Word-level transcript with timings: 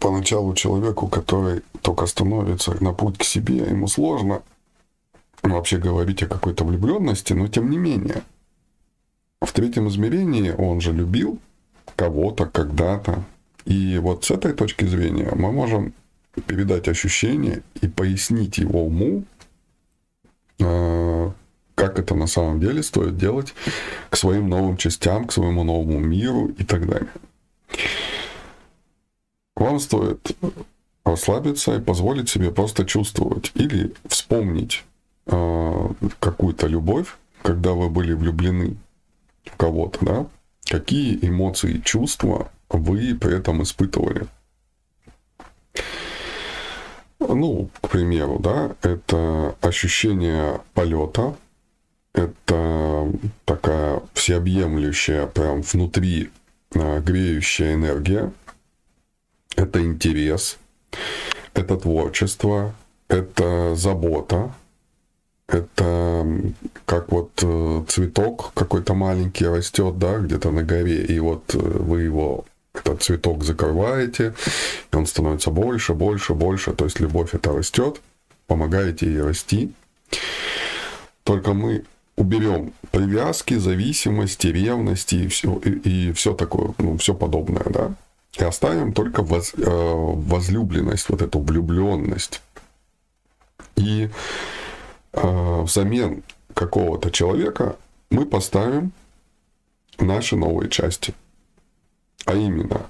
поначалу 0.00 0.54
человеку, 0.54 1.08
который 1.08 1.62
только 1.82 2.06
становится 2.06 2.82
на 2.82 2.92
путь 2.92 3.18
к 3.18 3.24
себе, 3.24 3.56
ему 3.56 3.88
сложно 3.88 4.42
вообще 5.42 5.78
говорить 5.78 6.22
о 6.22 6.26
какой-то 6.26 6.64
влюбленности, 6.64 7.32
но 7.32 7.48
тем 7.48 7.70
не 7.70 7.76
менее, 7.76 8.22
в 9.40 9.52
третьем 9.52 9.88
измерении 9.88 10.50
он 10.50 10.80
же 10.80 10.92
любил 10.92 11.38
кого-то 11.96 12.46
когда-то. 12.46 13.24
И 13.64 13.98
вот 13.98 14.24
с 14.24 14.30
этой 14.30 14.52
точки 14.52 14.84
зрения 14.84 15.30
мы 15.34 15.52
можем 15.52 15.94
передать 16.46 16.88
ощущение 16.88 17.62
и 17.80 17.88
пояснить 17.88 18.58
его 18.58 18.84
уму, 18.84 19.24
э, 20.58 21.30
как 21.74 21.98
это 21.98 22.14
на 22.14 22.26
самом 22.26 22.60
деле 22.60 22.82
стоит 22.82 23.16
делать 23.16 23.54
к 24.10 24.16
своим 24.16 24.48
новым 24.48 24.76
частям, 24.76 25.26
к 25.26 25.32
своему 25.32 25.64
новому 25.64 25.98
миру 25.98 26.48
и 26.58 26.64
так 26.64 26.86
далее. 26.86 27.10
Вам 29.64 29.80
стоит 29.80 30.36
расслабиться 31.06 31.76
и 31.76 31.80
позволить 31.80 32.28
себе 32.28 32.50
просто 32.50 32.84
чувствовать 32.84 33.50
или 33.54 33.94
вспомнить 34.06 34.84
э, 35.24 35.88
какую-то 36.20 36.66
любовь, 36.66 37.16
когда 37.40 37.72
вы 37.72 37.88
были 37.88 38.12
влюблены 38.12 38.76
в 39.46 39.56
кого-то, 39.56 40.04
да? 40.04 40.26
Какие 40.66 41.18
эмоции 41.26 41.76
и 41.76 41.82
чувства 41.82 42.52
вы 42.68 43.14
при 43.14 43.38
этом 43.38 43.62
испытывали? 43.62 44.26
Ну, 47.18 47.70
к 47.80 47.88
примеру, 47.88 48.38
да, 48.40 48.76
это 48.82 49.56
ощущение 49.62 50.60
полета, 50.74 51.36
это 52.12 53.10
такая 53.46 54.02
всеобъемлющая, 54.12 55.26
прям 55.26 55.62
внутри 55.62 56.30
э, 56.74 57.00
греющая 57.00 57.72
энергия, 57.72 58.30
это 59.56 59.82
интерес, 59.82 60.58
это 61.54 61.76
творчество, 61.76 62.74
это 63.08 63.74
забота, 63.74 64.52
это 65.48 66.26
как 66.86 67.12
вот 67.12 67.30
э, 67.42 67.84
цветок 67.88 68.52
какой-то 68.54 68.94
маленький 68.94 69.46
растет, 69.46 69.98
да, 69.98 70.18
где-то 70.18 70.50
на 70.50 70.62
горе, 70.62 71.04
и 71.04 71.18
вот 71.20 71.54
э, 71.54 71.58
вы 71.58 72.02
его 72.02 72.44
этот 72.74 73.02
цветок 73.02 73.44
закрываете, 73.44 74.34
и 74.92 74.96
он 74.96 75.06
становится 75.06 75.50
больше, 75.50 75.94
больше, 75.94 76.34
больше. 76.34 76.72
То 76.72 76.84
есть 76.84 76.98
любовь 77.00 77.34
это 77.34 77.52
растет, 77.52 78.00
помогаете 78.46 79.06
ей 79.06 79.22
расти. 79.22 79.72
Только 81.22 81.54
мы 81.54 81.84
уберем 82.16 82.72
привязки, 82.90 83.54
зависимости, 83.54 84.48
ревности 84.48 85.16
и 85.16 85.28
все, 85.28 85.60
и, 85.64 86.08
и 86.08 86.12
все 86.12 86.34
такое, 86.34 86.74
ну, 86.78 86.96
все 86.96 87.14
подобное, 87.14 87.64
да. 87.66 87.94
И 88.38 88.42
оставим 88.42 88.92
только 88.92 89.22
воз, 89.22 89.52
э, 89.54 89.62
возлюбленность, 89.64 91.08
вот 91.08 91.22
эту 91.22 91.38
влюбленность. 91.38 92.42
И 93.76 94.10
э, 95.12 95.62
взамен 95.62 96.22
какого-то 96.52 97.10
человека 97.10 97.76
мы 98.10 98.26
поставим 98.26 98.92
наши 99.98 100.36
новые 100.36 100.68
части. 100.68 101.14
А 102.24 102.34
именно 102.34 102.86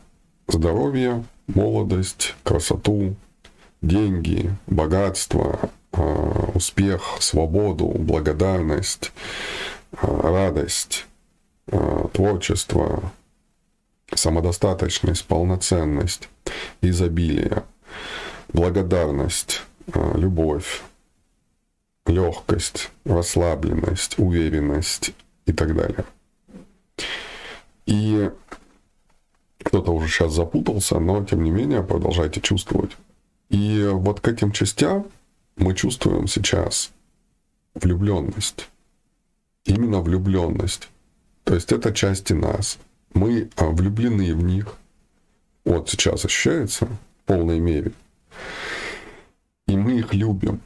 здоровье, 0.48 1.25
молодость, 1.47 2.34
красоту, 2.42 3.15
деньги, 3.83 4.50
богатство, 4.67 5.70
э, 5.92 6.50
успех, 6.55 7.17
свободу, 7.20 7.87
благодарность, 7.87 9.12
э, 9.92 9.97
радость, 10.00 11.06
э, 11.67 12.06
творчество, 12.12 13.12
самодостаточность, 14.12 15.24
полноценность, 15.27 16.28
изобилие, 16.80 17.64
благодарность, 18.52 19.62
любовь, 20.14 20.83
легкость, 22.06 22.91
расслабленность, 23.05 24.19
уверенность 24.19 25.12
и 25.47 25.53
так 25.53 25.75
далее. 25.75 26.04
И 27.87 28.31
кто-то 29.62 29.92
уже 29.92 30.09
сейчас 30.09 30.32
запутался, 30.32 30.98
но 30.98 31.25
тем 31.25 31.42
не 31.42 31.50
менее 31.50 31.82
продолжайте 31.82 32.41
чувствовать. 32.41 32.92
И 33.48 33.88
вот 33.92 34.21
к 34.21 34.28
этим 34.28 34.53
частям 34.53 35.06
мы 35.56 35.75
чувствуем 35.75 36.26
сейчас 36.28 36.91
влюбленность. 37.75 38.69
Именно 39.65 40.00
влюбленность. 40.00 40.88
То 41.44 41.54
есть 41.54 41.72
это 41.72 41.92
части 41.92 42.32
нас. 42.32 42.78
Мы 43.14 43.48
а, 43.56 43.66
влюблены 43.66 44.34
в 44.34 44.42
них. 44.42 44.76
Вот 45.64 45.88
сейчас 45.88 46.25
ощущается 46.25 46.86
в 46.86 47.26
полной 47.26 47.58
мере. 47.58 47.92
И 49.66 49.76
мы 49.76 49.98
их 49.98 50.12
любим. 50.12 50.60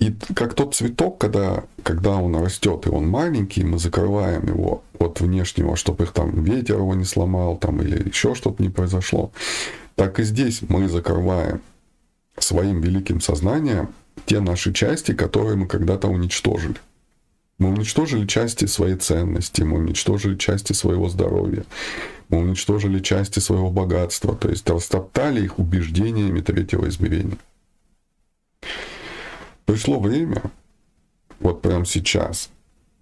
И 0.00 0.14
как 0.34 0.54
тот 0.54 0.74
цветок, 0.74 1.18
когда, 1.18 1.62
когда 1.82 2.16
он 2.16 2.34
растет, 2.34 2.86
и 2.86 2.88
он 2.88 3.06
маленький, 3.06 3.62
мы 3.64 3.78
закрываем 3.78 4.46
его 4.46 4.82
от 4.98 5.20
внешнего, 5.20 5.76
чтобы 5.76 6.04
их 6.04 6.12
там 6.12 6.42
ветер 6.42 6.76
его 6.76 6.94
не 6.94 7.04
сломал, 7.04 7.58
там, 7.58 7.82
или 7.82 8.08
еще 8.08 8.34
что-то 8.34 8.62
не 8.62 8.70
произошло. 8.70 9.30
Так 9.96 10.18
и 10.18 10.22
здесь 10.22 10.62
мы 10.62 10.88
закрываем 10.88 11.60
своим 12.38 12.80
великим 12.80 13.20
сознанием 13.20 13.90
те 14.24 14.40
наши 14.40 14.72
части, 14.72 15.12
которые 15.12 15.56
мы 15.56 15.66
когда-то 15.66 16.08
уничтожили. 16.08 16.76
Мы 17.60 17.68
уничтожили 17.68 18.26
части 18.26 18.64
своей 18.64 18.96
ценности, 18.96 19.60
мы 19.60 19.80
уничтожили 19.80 20.34
части 20.36 20.72
своего 20.72 21.10
здоровья, 21.10 21.64
мы 22.30 22.38
уничтожили 22.38 23.00
части 23.00 23.38
своего 23.38 23.70
богатства, 23.70 24.34
то 24.34 24.48
есть 24.48 24.68
растоптали 24.68 25.44
их 25.44 25.58
убеждениями 25.58 26.40
третьего 26.40 26.88
измерения. 26.88 27.36
Пришло 29.66 30.00
время, 30.00 30.42
вот 31.38 31.60
прямо 31.60 31.84
сейчас, 31.84 32.48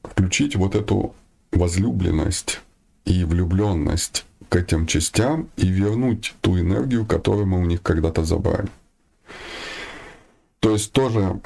включить 0.03 0.57
вот 0.57 0.75
эту 0.75 1.15
возлюбленность 1.53 2.61
и 3.05 3.23
влюбленность 3.23 4.27
к 4.49 4.57
этим 4.57 4.89
частям 4.89 5.51
и 5.57 5.69
вернуть 5.69 6.35
ту 6.41 6.59
энергию, 6.59 7.07
которую 7.07 7.47
мы 7.47 7.61
у 7.61 7.65
них 7.65 7.81
когда-то 7.81 8.25
забрали. 8.25 8.69
То 10.59 10.73
есть 10.73 10.91
тоже 10.91 11.41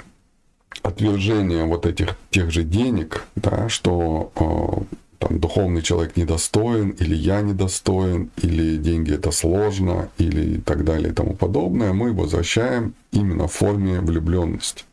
отвержение 0.82 1.64
вот 1.64 1.86
этих 1.86 2.16
тех 2.30 2.50
же 2.50 2.62
денег, 2.64 3.24
да, 3.36 3.68
что 3.68 4.32
э, 4.36 4.94
там 5.18 5.38
духовный 5.38 5.82
человек 5.82 6.16
недостоин, 6.16 6.90
или 6.90 7.14
я 7.14 7.40
недостоин, 7.40 8.30
или 8.38 8.76
деньги 8.76 9.14
это 9.14 9.30
сложно, 9.30 10.08
или 10.18 10.58
так 10.58 10.84
далее 10.84 11.10
и 11.10 11.14
тому 11.14 11.34
подобное, 11.34 11.92
мы 11.92 12.12
возвращаем 12.12 12.94
именно 13.12 13.46
в 13.46 13.52
форме 13.52 14.00
влюбленности. 14.00 14.84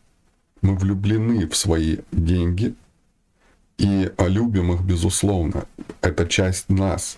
Мы 0.62 0.76
влюблены 0.76 1.48
в 1.48 1.56
свои 1.56 1.98
деньги 2.12 2.76
и 3.78 4.12
любим 4.20 4.74
их 4.74 4.82
безусловно. 4.82 5.64
Это 6.02 6.28
часть 6.28 6.70
нас. 6.70 7.18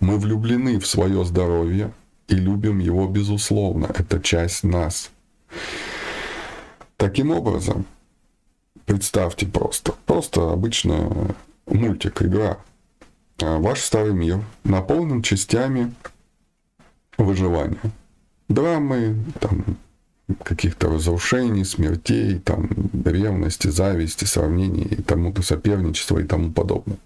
Мы 0.00 0.18
влюблены 0.18 0.78
в 0.78 0.86
свое 0.86 1.24
здоровье 1.24 1.92
и 2.28 2.36
любим 2.36 2.78
его 2.78 3.06
безусловно. 3.06 3.86
Это 3.86 4.20
часть 4.20 4.62
нас. 4.62 5.10
Таким 7.04 7.32
образом, 7.32 7.84
представьте 8.86 9.44
просто, 9.44 9.92
просто 10.06 10.50
обычная 10.50 11.12
мультик, 11.66 12.22
игра. 12.22 12.56
А 13.42 13.58
ваш 13.58 13.80
старый 13.82 14.14
мир 14.14 14.42
наполнен 14.64 15.20
частями 15.20 15.92
выживания. 17.18 17.92
Драмы, 18.48 19.22
там, 19.38 19.76
каких-то 20.42 20.88
разрушений, 20.88 21.66
смертей, 21.66 22.38
там, 22.38 22.70
ревности, 23.04 23.68
зависти, 23.68 24.24
сравнений, 24.24 24.84
и 24.84 25.02
тому-то 25.02 25.42
соперничества 25.42 26.20
и 26.20 26.24
тому 26.24 26.52
подобное. 26.52 26.96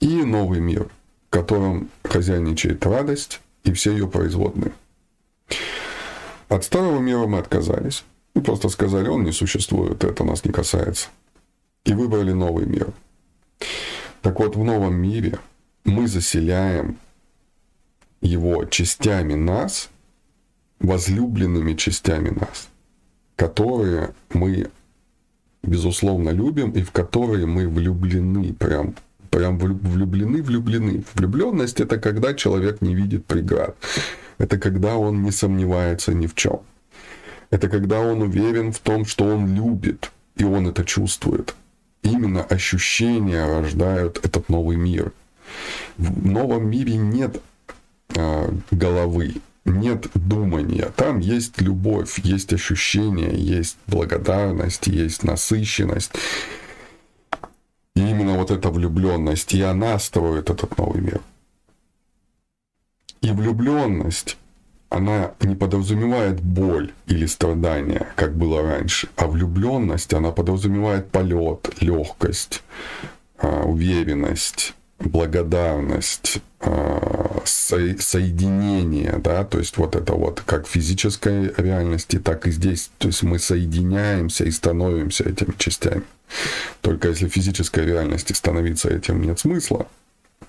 И 0.00 0.24
новый 0.24 0.58
мир, 0.58 0.88
в 1.28 1.30
котором 1.30 1.88
хозяйничает 2.02 2.84
радость 2.84 3.40
и 3.62 3.72
все 3.72 3.92
ее 3.92 4.08
производные. 4.08 4.72
От 6.48 6.64
старого 6.64 6.98
мира 6.98 7.28
мы 7.28 7.38
отказались. 7.38 8.02
Мы 8.40 8.44
просто 8.44 8.70
сказали, 8.70 9.08
он 9.08 9.24
не 9.24 9.32
существует, 9.32 10.02
это 10.02 10.24
нас 10.24 10.46
не 10.46 10.50
касается. 10.50 11.10
И 11.84 11.92
выбрали 11.92 12.32
новый 12.32 12.64
мир. 12.64 12.88
Так 14.22 14.40
вот, 14.40 14.56
в 14.56 14.64
новом 14.64 14.94
мире 14.94 15.38
мы 15.84 16.08
заселяем 16.08 16.96
его 18.22 18.64
частями 18.64 19.34
нас– 19.34 19.90
возлюбленными 20.80 21.74
частями 21.74 22.30
нас, 22.30 22.68
которые 23.36 24.14
мы, 24.32 24.70
безусловно, 25.62 26.30
любим 26.30 26.70
и 26.70 26.82
в 26.82 26.90
которые 26.90 27.46
мы 27.46 27.68
влюблены, 27.68 28.54
прям, 28.54 28.94
прям 29.30 29.58
влюблены, 29.58 30.42
влюблены. 30.42 31.04
Влюбленность 31.14 31.80
это 31.80 31.98
когда 31.98 32.34
человек 32.34 32.80
не 32.80 32.94
видит 32.94 33.26
преград. 33.26 33.76
Это 34.38 34.58
когда 34.58 34.96
он 34.96 35.22
не 35.22 35.32
сомневается 35.32 36.14
ни 36.14 36.26
в 36.26 36.34
чем. 36.34 36.60
Это 37.50 37.68
когда 37.68 38.00
он 38.00 38.22
уверен 38.22 38.72
в 38.72 38.78
том, 38.78 39.04
что 39.04 39.24
он 39.24 39.54
любит, 39.54 40.12
и 40.36 40.44
он 40.44 40.68
это 40.68 40.84
чувствует. 40.84 41.54
Именно 42.02 42.42
ощущения 42.42 43.44
рождают 43.44 44.24
этот 44.24 44.48
новый 44.48 44.76
мир. 44.76 45.12
В 45.98 46.26
новом 46.26 46.70
мире 46.70 46.96
нет 46.96 47.42
э, 48.14 48.52
головы, 48.70 49.34
нет 49.64 50.06
думания. 50.14 50.92
Там 50.96 51.18
есть 51.18 51.60
любовь, 51.60 52.18
есть 52.20 52.52
ощущение, 52.52 53.34
есть 53.34 53.76
благодарность, 53.86 54.86
есть 54.86 55.24
насыщенность. 55.24 56.12
И 57.96 58.00
именно 58.00 58.38
вот 58.38 58.50
эта 58.50 58.70
влюбленность, 58.70 59.52
и 59.52 59.60
она 59.60 59.98
строит 59.98 60.48
этот 60.48 60.78
новый 60.78 61.02
мир. 61.02 61.20
И 63.20 63.30
влюбленность, 63.32 64.38
она 64.90 65.32
не 65.40 65.54
подразумевает 65.54 66.40
боль 66.40 66.92
или 67.06 67.24
страдания, 67.26 68.08
как 68.16 68.36
было 68.36 68.60
раньше, 68.62 69.08
а 69.16 69.28
влюбленность, 69.28 70.12
она 70.12 70.32
подразумевает 70.32 71.10
полет, 71.10 71.70
легкость, 71.80 72.62
а, 73.38 73.62
уверенность, 73.62 74.74
благодарность, 74.98 76.38
а, 76.58 77.40
со- 77.44 77.98
соединение, 78.00 79.18
да, 79.22 79.44
то 79.44 79.58
есть 79.58 79.76
вот 79.78 79.94
это 79.94 80.12
вот 80.14 80.42
как 80.44 80.66
в 80.66 80.70
физической 80.70 81.54
реальности, 81.56 82.18
так 82.18 82.48
и 82.48 82.50
здесь, 82.50 82.90
то 82.98 83.06
есть 83.06 83.22
мы 83.22 83.38
соединяемся 83.38 84.44
и 84.44 84.50
становимся 84.50 85.24
этими 85.24 85.54
частями. 85.56 86.02
Только 86.80 87.08
если 87.08 87.28
в 87.28 87.32
физической 87.32 87.86
реальности 87.86 88.32
становиться 88.32 88.88
этим 88.88 89.22
нет 89.22 89.38
смысла, 89.38 89.86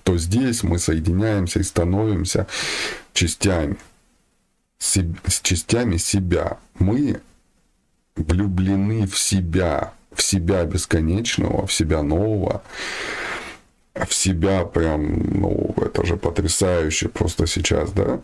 то 0.02 0.18
здесь 0.18 0.64
мы 0.64 0.80
соединяемся 0.80 1.60
и 1.60 1.62
становимся 1.62 2.48
частями, 3.12 3.76
с 4.82 5.40
частями 5.42 5.96
себя. 5.96 6.58
Мы 6.78 7.20
влюблены 8.16 9.06
в 9.06 9.16
себя, 9.16 9.92
в 10.12 10.22
себя 10.22 10.64
бесконечного, 10.64 11.66
в 11.66 11.72
себя 11.72 12.02
нового, 12.02 12.62
в 13.94 14.12
себя 14.12 14.64
прям, 14.64 15.40
ну, 15.40 15.74
это 15.76 16.04
же 16.04 16.16
потрясающе 16.16 17.08
просто 17.08 17.46
сейчас, 17.46 17.92
да? 17.92 18.20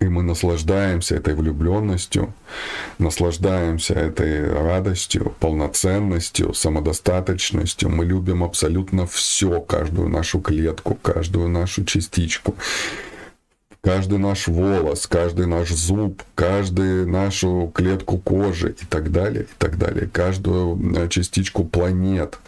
И 0.00 0.06
мы 0.06 0.22
наслаждаемся 0.22 1.14
этой 1.16 1.34
влюбленностью, 1.34 2.32
наслаждаемся 2.98 3.94
этой 3.94 4.52
радостью, 4.52 5.32
полноценностью, 5.38 6.54
самодостаточностью. 6.54 7.88
Мы 7.88 8.04
любим 8.06 8.42
абсолютно 8.42 9.06
все, 9.06 9.60
каждую 9.60 10.08
нашу 10.08 10.40
клетку, 10.40 10.96
каждую 10.96 11.48
нашу 11.48 11.84
частичку 11.84 12.56
каждый 13.82 14.18
наш 14.18 14.48
волос, 14.48 15.06
каждый 15.06 15.46
наш 15.46 15.70
зуб, 15.70 16.22
каждую 16.34 17.08
нашу 17.08 17.70
клетку 17.74 18.18
кожи 18.18 18.70
и 18.80 18.86
так 18.86 19.10
далее, 19.12 19.44
и 19.44 19.54
так 19.58 19.76
далее, 19.76 20.08
каждую 20.10 20.96
э, 20.96 21.08
частичку 21.08 21.64
планет, 21.64 22.38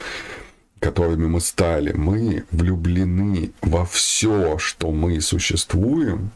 которыми 0.79 1.27
мы 1.27 1.41
стали. 1.41 1.93
Мы 1.93 2.45
влюблены 2.51 3.51
во 3.61 3.85
все, 3.85 4.59
что 4.59 4.93
мы 4.93 5.21
существуем, 5.21 6.31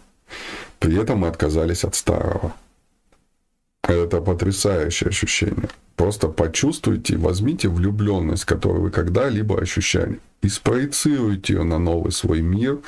при 0.79 1.01
этом 1.01 1.21
мы 1.21 1.29
отказались 1.29 1.85
от 1.85 1.95
старого. 1.95 2.53
Это 3.83 4.21
потрясающее 4.21 5.09
ощущение. 5.09 5.71
Просто 5.99 6.29
почувствуйте, 6.29 7.17
возьмите 7.17 7.69
влюбленность, 7.69 8.45
которую 8.45 8.83
вы 8.83 8.91
когда-либо 8.91 9.61
ощущали, 9.61 10.21
и 10.43 10.49
спроецируйте 10.49 11.55
ее 11.55 11.65
на 11.65 11.79
новый 11.79 12.13
свой 12.13 12.41
мир, 12.41 12.79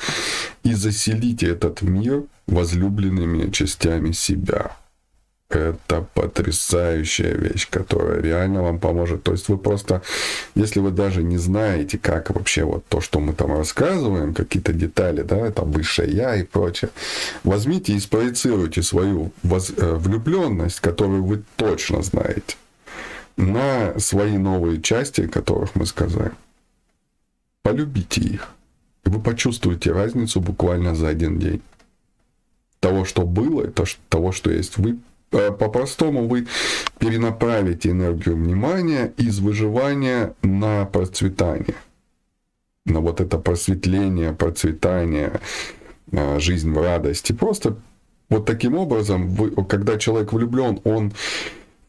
и 0.63 0.73
заселите 0.73 1.47
этот 1.47 1.81
мир 1.81 2.23
возлюбленными 2.47 3.51
частями 3.51 4.13
себя. 4.13 4.77
Это 5.49 6.05
потрясающая 6.13 7.33
вещь, 7.33 7.67
которая 7.69 8.21
реально 8.21 8.63
вам 8.63 8.79
поможет. 8.79 9.23
То 9.23 9.33
есть 9.33 9.49
вы 9.49 9.57
просто, 9.57 10.01
если 10.55 10.79
вы 10.79 10.91
даже 10.91 11.21
не 11.21 11.37
знаете, 11.37 11.97
как 11.97 12.29
вообще 12.29 12.63
вот 12.63 12.85
то, 12.87 13.01
что 13.01 13.19
мы 13.19 13.33
там 13.33 13.57
рассказываем, 13.57 14.33
какие-то 14.33 14.71
детали, 14.71 15.23
да, 15.23 15.35
это 15.35 15.63
высшее 15.63 16.09
я 16.09 16.37
и 16.37 16.43
прочее, 16.43 16.91
возьмите 17.43 17.91
и 17.91 17.99
спроецируйте 17.99 18.81
свою 18.81 19.33
воз, 19.43 19.73
э, 19.75 19.95
влюбленность, 19.95 20.79
которую 20.79 21.25
вы 21.25 21.43
точно 21.57 22.01
знаете, 22.01 22.55
на 23.37 23.97
свои 23.99 24.37
новые 24.37 24.81
части, 24.81 25.27
которых 25.27 25.75
мы 25.75 25.85
сказали. 25.85 26.31
Полюбите 27.63 28.21
их. 28.21 28.49
И 29.05 29.09
вы 29.09 29.19
почувствуете 29.19 29.91
разницу 29.91 30.41
буквально 30.41 30.95
за 30.95 31.09
один 31.09 31.39
день. 31.39 31.61
Того, 32.79 33.05
что 33.05 33.23
было, 33.23 33.67
и 33.67 33.73
того, 34.09 34.31
что 34.31 34.51
есть. 34.51 34.77
Вы 34.77 34.99
Э, 35.31 35.51
по-простому 35.51 36.27
вы 36.27 36.47
перенаправите 36.99 37.89
энергию 37.91 38.35
внимания 38.35 39.13
из 39.17 39.39
выживания 39.39 40.33
на 40.41 40.85
процветание. 40.85 41.75
На 42.85 42.99
вот 42.99 43.21
это 43.21 43.37
просветление, 43.37 44.33
процветание, 44.33 45.39
э, 46.11 46.39
жизнь 46.39 46.71
в 46.71 46.81
радости. 46.81 47.31
Просто 47.31 47.77
вот 48.29 48.45
таким 48.45 48.75
образом, 48.75 49.29
вы, 49.29 49.51
когда 49.65 49.97
человек 49.97 50.33
влюблен, 50.33 50.81
он 50.83 51.13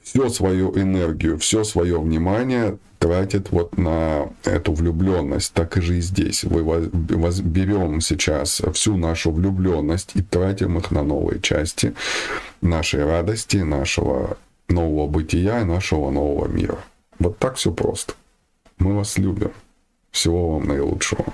всю 0.03 0.29
свою 0.29 0.77
энергию, 0.79 1.39
все 1.39 1.65
свое 1.65 2.01
внимание 2.01 2.79
тратит 2.99 3.51
вот 3.51 3.77
на 3.77 4.31
эту 4.45 4.73
влюбленность. 4.73 5.53
Так 5.55 5.77
и 5.77 5.81
же 5.81 5.99
и 5.99 6.01
здесь. 6.01 6.45
Мы 6.45 6.63
берем 6.93 8.01
сейчас 8.01 8.63
всю 8.73 8.97
нашу 8.97 9.33
влюбленность 9.33 10.13
и 10.15 10.23
тратим 10.23 10.79
их 10.79 10.91
на 10.91 11.03
новые 11.03 11.41
части 11.41 11.95
нашей 12.61 13.05
радости, 13.05 13.57
нашего 13.57 14.37
нового 14.69 15.09
бытия, 15.09 15.65
нашего 15.65 16.11
нового 16.11 16.47
мира. 16.47 16.79
Вот 17.19 17.39
так 17.39 17.57
все 17.57 17.73
просто. 17.73 18.15
Мы 18.79 18.97
вас 18.97 19.19
любим. 19.19 19.53
Всего 20.13 20.55
вам 20.55 20.69
наилучшего. 20.69 21.25